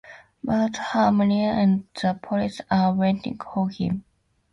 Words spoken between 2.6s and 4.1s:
are waiting for him.